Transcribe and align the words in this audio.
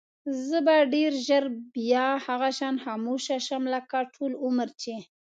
زه 0.47 0.57
به 0.65 0.75
ډېر 0.93 1.11
ژر 1.27 1.43
بیا 1.75 2.07
هغه 2.25 2.49
شان 2.57 2.75
خاموشه 2.83 3.37
شم 3.47 3.63
لکه 3.73 3.97
ټول 4.13 4.31
عمر 4.43 4.69
چې 4.81 4.91
وم. 4.95 5.03